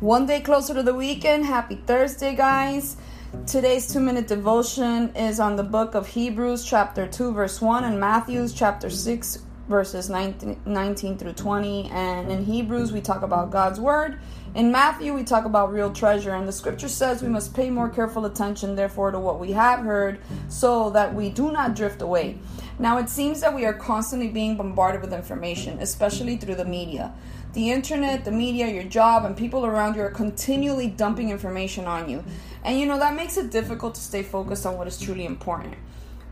One 0.00 0.26
day 0.26 0.40
closer 0.42 0.74
to 0.74 0.82
the 0.82 0.92
weekend. 0.92 1.46
Happy 1.46 1.76
Thursday, 1.76 2.34
guys. 2.34 2.98
Today's 3.46 3.90
two 3.90 3.98
minute 3.98 4.28
devotion 4.28 5.08
is 5.16 5.40
on 5.40 5.56
the 5.56 5.62
book 5.62 5.94
of 5.94 6.06
Hebrews, 6.06 6.66
chapter 6.66 7.06
2, 7.06 7.32
verse 7.32 7.62
1, 7.62 7.82
and 7.82 7.98
Matthew's, 7.98 8.52
chapter 8.52 8.90
6, 8.90 9.38
verses 9.68 10.08
19, 10.08 10.60
19, 10.64 11.18
through 11.18 11.32
20. 11.32 11.90
And 11.90 12.30
in 12.30 12.44
Hebrews, 12.44 12.92
we 12.92 13.00
talk 13.00 13.22
about 13.22 13.50
God's 13.50 13.80
word. 13.80 14.18
In 14.54 14.72
Matthew, 14.72 15.12
we 15.12 15.24
talk 15.24 15.44
about 15.44 15.72
real 15.72 15.92
treasure. 15.92 16.34
And 16.34 16.46
the 16.46 16.52
scripture 16.52 16.88
says 16.88 17.22
we 17.22 17.28
must 17.28 17.54
pay 17.54 17.70
more 17.70 17.88
careful 17.88 18.26
attention, 18.26 18.76
therefore, 18.76 19.10
to 19.10 19.18
what 19.18 19.38
we 19.38 19.52
have 19.52 19.80
heard 19.80 20.20
so 20.48 20.90
that 20.90 21.14
we 21.14 21.30
do 21.30 21.52
not 21.52 21.74
drift 21.74 22.00
away. 22.02 22.38
Now, 22.78 22.98
it 22.98 23.08
seems 23.08 23.40
that 23.40 23.54
we 23.54 23.64
are 23.64 23.72
constantly 23.72 24.28
being 24.28 24.56
bombarded 24.56 25.00
with 25.00 25.12
information, 25.12 25.78
especially 25.80 26.36
through 26.36 26.56
the 26.56 26.64
media. 26.64 27.14
The 27.54 27.70
internet, 27.70 28.26
the 28.26 28.32
media, 28.32 28.66
your 28.66 28.84
job, 28.84 29.24
and 29.24 29.34
people 29.34 29.64
around 29.64 29.96
you 29.96 30.02
are 30.02 30.10
continually 30.10 30.88
dumping 30.88 31.30
information 31.30 31.86
on 31.86 32.08
you. 32.08 32.22
And 32.62 32.78
you 32.78 32.84
know, 32.84 32.98
that 32.98 33.14
makes 33.14 33.38
it 33.38 33.50
difficult 33.50 33.94
to 33.94 34.00
stay 34.00 34.22
focused 34.22 34.66
on 34.66 34.76
what 34.76 34.86
is 34.86 35.00
truly 35.00 35.24
important. 35.24 35.74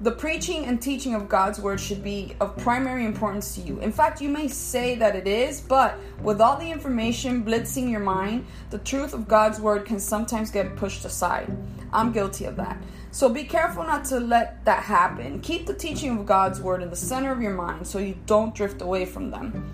The 0.05 0.13
preaching 0.13 0.67
and 0.67 0.83
teaching 0.83 1.15
of 1.15 1.31
God's 1.31 1.59
word 1.59 1.81
should 1.81 2.05
be 2.05 2.37
of 2.39 2.59
primary 2.59 3.07
importance 3.07 3.55
to 3.55 3.63
you. 3.63 3.81
In 3.81 3.91
fact, 3.91 4.21
you 4.21 4.29
may 4.29 4.49
say 4.49 4.97
that 4.97 5.17
it 5.17 5.27
is, 5.27 5.63
but 5.63 5.99
with 6.21 6.43
all 6.43 6.59
the 6.59 6.71
information 6.71 7.43
blitzing 7.43 7.91
your 7.91 8.01
mind, 8.01 8.45
the 8.69 8.77
truth 8.81 9.15
of 9.15 9.27
God's 9.27 9.59
word 9.61 9.87
can 9.87 9.99
sometimes 9.99 10.51
get 10.51 10.77
pushed 10.77 11.07
aside. 11.07 11.51
I'm 11.91 12.13
guilty 12.13 12.45
of 12.45 12.57
that. 12.57 12.77
So 13.13 13.31
be 13.31 13.45
careful 13.45 13.83
not 13.83 14.05
to 14.07 14.21
let 14.21 14.63
that 14.67 14.83
happen. 14.83 15.41
Keep 15.41 15.65
the 15.65 15.73
teaching 15.73 16.19
of 16.19 16.27
God's 16.27 16.61
word 16.61 16.83
in 16.83 16.91
the 16.91 16.97
center 16.97 17.33
of 17.33 17.41
your 17.41 17.55
mind 17.55 17.87
so 17.87 17.99
you 17.99 18.19
don't 18.27 18.55
drift 18.55 18.83
away 18.83 19.07
from 19.07 19.31
them. 19.31 19.73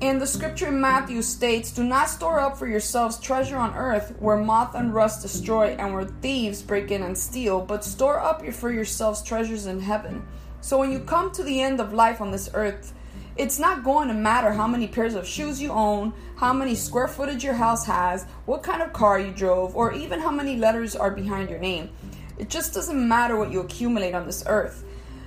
And 0.00 0.20
the 0.20 0.26
scripture 0.26 0.68
in 0.68 0.80
Matthew 0.80 1.22
states, 1.22 1.70
Do 1.70 1.84
not 1.84 2.08
store 2.08 2.40
up 2.40 2.56
for 2.58 2.66
yourselves 2.66 3.20
treasure 3.20 3.56
on 3.56 3.74
earth 3.74 4.14
where 4.18 4.36
moth 4.36 4.74
and 4.74 4.92
rust 4.92 5.22
destroy 5.22 5.76
and 5.78 5.94
where 5.94 6.04
thieves 6.04 6.62
break 6.62 6.90
in 6.90 7.02
and 7.02 7.16
steal, 7.16 7.60
but 7.60 7.84
store 7.84 8.18
up 8.18 8.44
for 8.46 8.72
yourselves 8.72 9.22
treasures 9.22 9.66
in 9.66 9.80
heaven. 9.80 10.26
So 10.60 10.78
when 10.78 10.90
you 10.90 11.00
come 11.00 11.30
to 11.32 11.44
the 11.44 11.60
end 11.60 11.80
of 11.80 11.92
life 11.92 12.20
on 12.20 12.32
this 12.32 12.50
earth, 12.54 12.92
it's 13.36 13.60
not 13.60 13.84
going 13.84 14.08
to 14.08 14.14
matter 14.14 14.52
how 14.52 14.66
many 14.66 14.88
pairs 14.88 15.14
of 15.14 15.26
shoes 15.26 15.62
you 15.62 15.70
own, 15.70 16.12
how 16.36 16.52
many 16.52 16.74
square 16.74 17.06
footage 17.06 17.44
your 17.44 17.54
house 17.54 17.86
has, 17.86 18.24
what 18.46 18.64
kind 18.64 18.82
of 18.82 18.92
car 18.92 19.20
you 19.20 19.30
drove, 19.30 19.76
or 19.76 19.92
even 19.92 20.18
how 20.18 20.32
many 20.32 20.56
letters 20.56 20.96
are 20.96 21.12
behind 21.12 21.48
your 21.48 21.60
name. 21.60 21.90
It 22.36 22.50
just 22.50 22.74
doesn't 22.74 23.08
matter 23.08 23.36
what 23.36 23.52
you 23.52 23.60
accumulate 23.60 24.14
on 24.14 24.26
this 24.26 24.42
earth. 24.48 24.84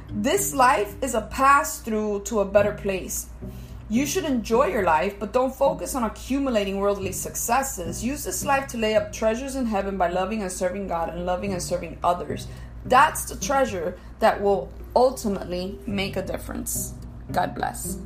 This 0.10 0.54
life 0.54 0.94
is 1.02 1.14
a 1.14 1.22
pass 1.22 1.80
through 1.80 2.24
to 2.26 2.42
a 2.42 2.46
better 2.46 2.74
place. 2.74 3.28
You 3.92 4.06
should 4.06 4.24
enjoy 4.24 4.68
your 4.68 4.84
life, 4.84 5.20
but 5.20 5.34
don't 5.34 5.54
focus 5.54 5.96
on 5.96 6.06
accumulating 6.06 6.78
worldly 6.78 7.12
successes. 7.12 8.02
Use 8.02 8.24
this 8.24 8.46
life 8.46 8.66
to 8.68 8.78
lay 8.78 8.96
up 8.96 9.12
treasures 9.12 9.58
in 9.58 9.66
heaven 9.66 9.98
by 9.98 10.08
loving 10.08 10.44
and 10.44 10.50
serving 10.50 10.88
God 10.88 11.10
and 11.10 11.26
loving 11.26 11.52
and 11.52 11.62
serving 11.62 11.98
others. 12.02 12.48
That's 12.86 13.26
the 13.26 13.36
treasure 13.36 14.00
that 14.20 14.42
will 14.42 14.72
ultimately 14.96 15.78
make 15.86 16.16
a 16.16 16.22
difference. 16.22 16.94
God 17.34 17.54
bless. 17.54 17.98